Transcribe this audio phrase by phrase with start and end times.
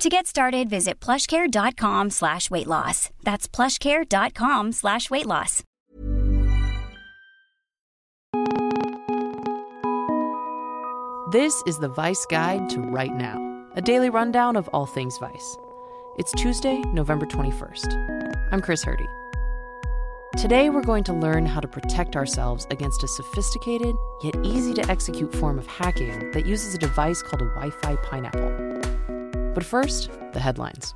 [0.00, 3.10] To get started, visit plushcare.com slash weight loss.
[3.22, 5.62] That's plushcare.com slash weight loss.
[11.32, 15.56] This is the Vice Guide to Right Now, a daily rundown of all things Vice.
[16.16, 18.48] It's Tuesday, November 21st.
[18.52, 19.06] I'm Chris Hurdy.
[20.38, 24.90] Today, we're going to learn how to protect ourselves against a sophisticated yet easy to
[24.90, 28.69] execute form of hacking that uses a device called a Wi Fi pineapple.
[29.60, 30.94] But first, the headlines.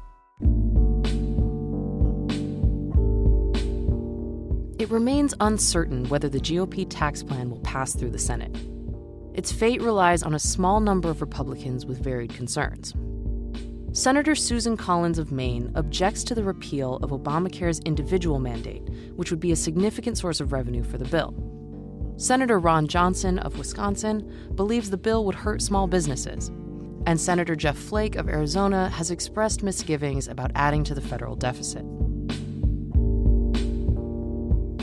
[4.79, 8.57] It remains uncertain whether the GOP tax plan will pass through the Senate.
[9.35, 12.95] Its fate relies on a small number of Republicans with varied concerns.
[13.93, 19.41] Senator Susan Collins of Maine objects to the repeal of Obamacare's individual mandate, which would
[19.41, 21.35] be a significant source of revenue for the bill.
[22.17, 26.51] Senator Ron Johnson of Wisconsin believes the bill would hurt small businesses.
[27.07, 31.85] And Senator Jeff Flake of Arizona has expressed misgivings about adding to the federal deficit.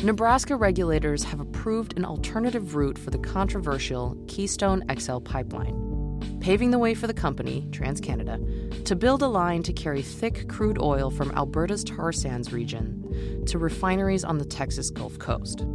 [0.03, 6.79] Nebraska regulators have approved an alternative route for the controversial Keystone XL pipeline, paving the
[6.79, 11.31] way for the company, TransCanada, to build a line to carry thick crude oil from
[11.31, 15.65] Alberta's tar sands region to refineries on the Texas Gulf Coast.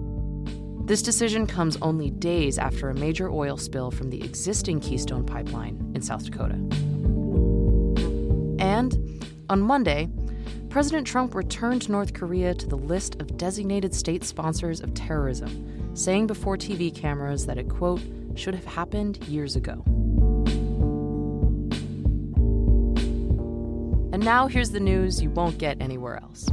[0.87, 5.91] This decision comes only days after a major oil spill from the existing Keystone pipeline
[5.97, 6.55] in South Dakota.
[8.61, 9.20] And
[9.51, 10.09] on Monday,
[10.69, 16.28] President Trump returned North Korea to the list of designated state sponsors of terrorism, saying
[16.28, 18.00] before TV cameras that it, quote,
[18.37, 19.83] should have happened years ago.
[24.12, 26.49] And now here's the news you won't get anywhere else.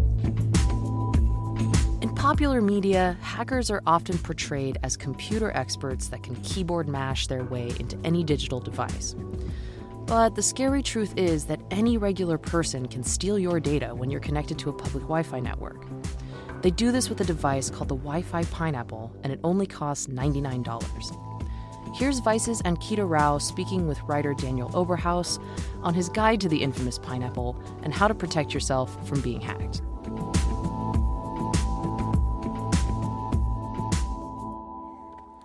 [2.23, 7.73] Popular media, hackers are often portrayed as computer experts that can keyboard mash their way
[7.81, 9.13] into any digital device.
[10.05, 14.21] But the scary truth is that any regular person can steal your data when you're
[14.21, 15.85] connected to a public Wi Fi network.
[16.61, 20.07] They do this with a device called the Wi Fi Pineapple, and it only costs
[20.07, 21.93] $99.
[21.93, 25.43] Here's Vice's Ankita Rao speaking with writer Daniel Oberhaus
[25.81, 29.81] on his guide to the infamous pineapple and how to protect yourself from being hacked.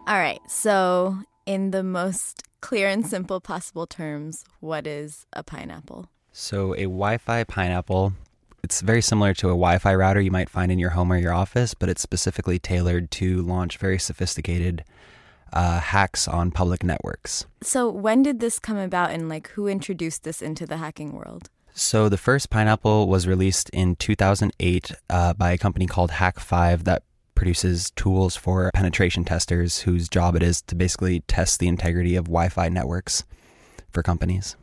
[0.09, 6.09] All right, so in the most clear and simple possible terms, what is a pineapple?
[6.33, 8.15] So, a Wi Fi pineapple,
[8.63, 11.19] it's very similar to a Wi Fi router you might find in your home or
[11.19, 14.83] your office, but it's specifically tailored to launch very sophisticated
[15.53, 17.45] uh, hacks on public networks.
[17.63, 21.51] So, when did this come about and like who introduced this into the hacking world?
[21.75, 27.03] So, the first pineapple was released in 2008 uh, by a company called Hak5 that
[27.39, 32.25] produces tools for penetration testers whose job it is to basically test the integrity of
[32.25, 33.25] Wi Fi networks
[33.91, 34.57] for companies.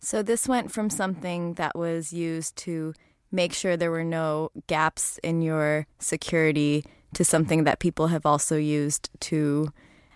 [0.00, 2.94] So, this went from something that was used to
[3.30, 8.56] make sure there were no gaps in your security to something that people have also
[8.56, 9.68] used to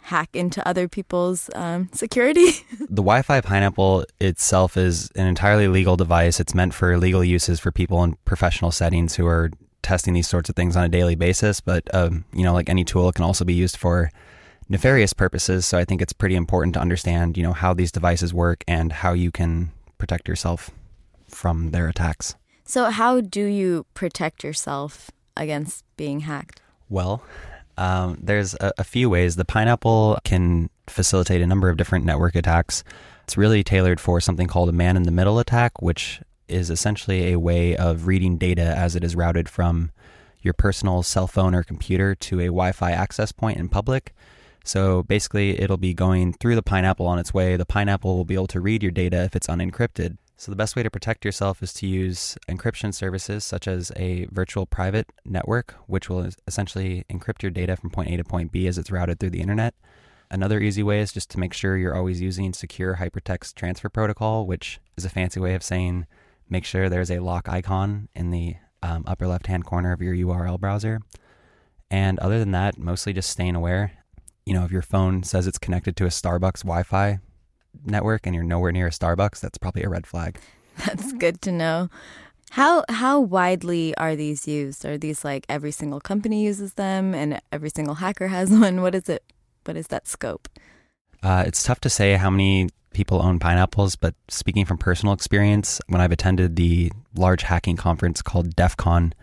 [0.02, 2.46] hack into other people's um, security.
[2.80, 6.40] the Wi Fi Pineapple itself is an entirely legal device.
[6.40, 9.50] It's meant for legal uses for people in professional settings who are
[9.82, 11.60] testing these sorts of things on a daily basis.
[11.60, 14.10] But, um, you know, like any tool, it can also be used for
[14.68, 15.66] nefarious purposes.
[15.66, 18.92] So I think it's pretty important to understand, you know, how these devices work and
[18.92, 20.70] how you can protect yourself
[21.28, 22.34] from their attacks.
[22.64, 26.60] So, how do you protect yourself against being hacked?
[26.90, 27.22] Well,
[27.78, 29.36] um, there's a, a few ways.
[29.36, 32.84] The pineapple can facilitate a number of different network attacks.
[33.24, 37.32] It's really tailored for something called a man in the middle attack, which is essentially
[37.32, 39.90] a way of reading data as it is routed from
[40.40, 44.14] your personal cell phone or computer to a Wi Fi access point in public.
[44.64, 47.56] So basically, it'll be going through the pineapple on its way.
[47.56, 50.18] The pineapple will be able to read your data if it's unencrypted.
[50.36, 54.26] So, the best way to protect yourself is to use encryption services such as a
[54.26, 58.68] virtual private network, which will essentially encrypt your data from point A to point B
[58.68, 59.74] as it's routed through the internet.
[60.30, 64.46] Another easy way is just to make sure you're always using secure hypertext transfer protocol,
[64.46, 66.06] which is a fancy way of saying
[66.48, 70.14] make sure there's a lock icon in the um, upper left hand corner of your
[70.14, 71.00] URL browser.
[71.90, 73.92] And other than that, mostly just staying aware.
[74.44, 77.20] You know, if your phone says it's connected to a Starbucks Wi Fi
[77.84, 80.38] network and you're nowhere near a Starbucks, that's probably a red flag.
[80.86, 81.90] That's good to know.
[82.50, 84.86] How how widely are these used?
[84.86, 88.80] Are these like every single company uses them and every single hacker has one?
[88.80, 89.24] What is it?
[89.64, 90.48] What is that scope?
[91.20, 95.80] Uh, it's tough to say how many people own pineapples, but speaking from personal experience,
[95.88, 99.14] when I've attended the large hacking conference called DEF CON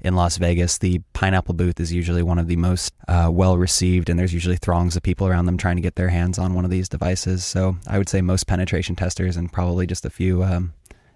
[0.00, 4.08] in Las Vegas, the pineapple booth is usually one of the most uh, well received,
[4.08, 6.64] and there's usually throngs of people around them trying to get their hands on one
[6.64, 7.44] of these devices.
[7.44, 10.72] So I would say most penetration testers and probably just a few um,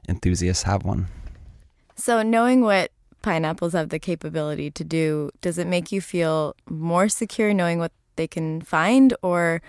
[0.09, 1.07] enthusiasts have one.
[1.97, 2.91] So, knowing what
[3.23, 7.93] pineapples have the capability to do, does it make you feel more secure knowing what
[8.17, 9.63] they can find or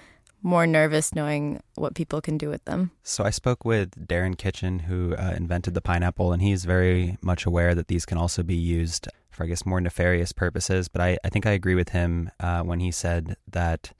[0.45, 2.91] more nervous knowing what people can do with them?
[3.03, 7.45] So, I spoke with Darren Kitchen, who uh, invented the pineapple, and he's very much
[7.45, 10.87] aware that these can also be used for, I guess, more nefarious purposes.
[10.87, 13.91] But I, I think I agree with him uh, when he said that.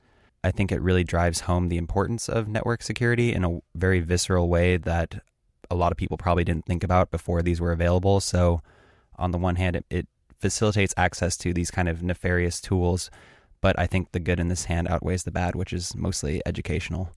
[0.44, 4.48] I think it really drives home the importance of network security in a very visceral
[4.48, 5.24] way that
[5.71, 8.19] a lot of people probably didn't think about before these were available.
[8.19, 8.62] So,
[9.18, 10.07] on the one hand, it, it
[10.39, 13.09] facilitates access to these kind of nefarious tools,
[13.62, 17.12] but I think the good in this hand outweighs the bad, which is mostly educational.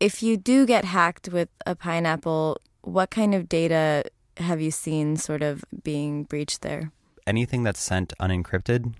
[0.00, 4.04] If you do get hacked with a pineapple, what kind of data
[4.36, 6.92] have you seen sort of being breached there?
[7.26, 8.94] Anything that's sent unencrypted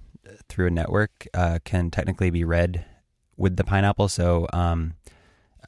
[0.48, 2.84] through a network uh, can technically be read
[3.36, 4.08] with the pineapple.
[4.08, 4.94] So, um,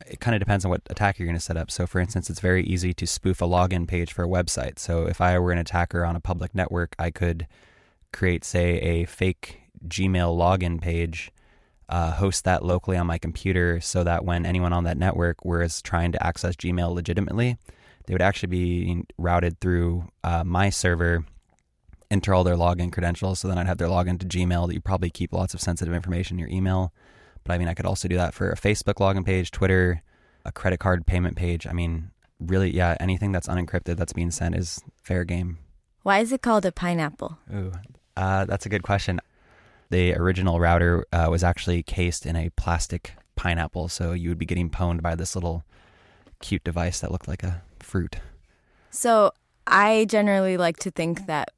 [0.06, 1.70] it kind of depends on what attack you're going to set up.
[1.70, 4.78] So, for instance, it's very easy to spoof a login page for a website.
[4.78, 7.46] So, if I were an attacker on a public network, I could
[8.12, 11.30] create, say, a fake Gmail login page,
[11.88, 15.82] uh, host that locally on my computer so that when anyone on that network was
[15.82, 17.56] trying to access Gmail legitimately,
[18.06, 21.24] they would actually be routed through uh, my server,
[22.10, 23.40] enter all their login credentials.
[23.40, 25.94] So then I'd have their login to Gmail that you probably keep lots of sensitive
[25.94, 26.92] information in your email
[27.44, 30.02] but I mean, I could also do that for a Facebook login page, Twitter,
[30.44, 31.66] a credit card payment page.
[31.66, 35.58] I mean, really, yeah, anything that's unencrypted that's being sent is fair game.
[36.02, 37.38] Why is it called a pineapple?
[37.54, 37.72] Ooh,
[38.16, 39.20] uh, that's a good question.
[39.90, 44.46] The original router uh, was actually cased in a plastic pineapple, so you would be
[44.46, 45.64] getting pwned by this little
[46.40, 48.16] cute device that looked like a fruit.
[48.90, 49.32] So
[49.66, 51.50] I generally like to think that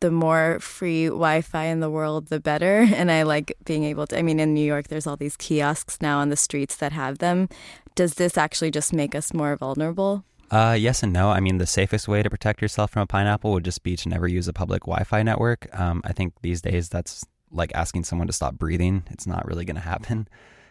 [0.00, 2.86] the more free Wi-Fi in the world, the better.
[2.98, 4.18] And I like being able to.
[4.18, 7.18] I mean, in New York, there's all these kiosks now on the streets that have
[7.18, 7.48] them.
[7.94, 10.24] Does this actually just make us more vulnerable?
[10.50, 11.30] Uh, yes and no.
[11.30, 14.08] I mean, the safest way to protect yourself from a pineapple would just be to
[14.08, 15.68] never use a public Wi-Fi network.
[15.78, 19.04] Um, I think these days that's like asking someone to stop breathing.
[19.10, 20.28] It's not really going to happen.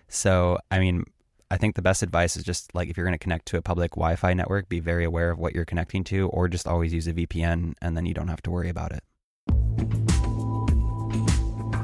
[0.07, 1.05] So, I mean,
[1.49, 3.61] I think the best advice is just like if you're going to connect to a
[3.61, 6.93] public Wi Fi network, be very aware of what you're connecting to, or just always
[6.93, 9.03] use a VPN and then you don't have to worry about it.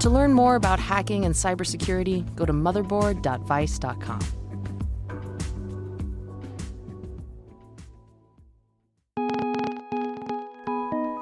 [0.01, 4.19] To learn more about hacking and cybersecurity, go to motherboard.vice.com.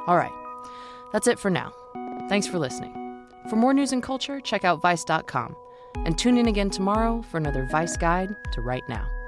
[0.08, 0.32] All right,
[1.14, 1.72] that's it for now.
[2.28, 3.01] Thanks for listening.
[3.50, 5.56] For more news and culture, check out vice.com
[6.06, 9.21] and tune in again tomorrow for another Vice Guide to Right Now.